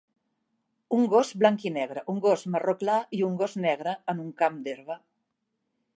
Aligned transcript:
Un 0.95 1.03
gos 1.11 1.33
blanc 1.43 1.65
i 1.71 1.73
negre, 1.75 2.03
un 2.15 2.23
gos 2.25 2.47
marró 2.55 2.75
clar 2.85 2.97
i 3.19 3.23
un 3.31 3.39
gos 3.43 3.57
negre 3.67 3.95
en 4.15 4.25
un 4.25 4.35
camp 4.41 4.59
d'herba. 4.69 4.99